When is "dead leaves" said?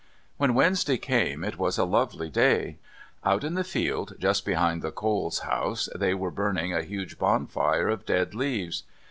8.07-8.81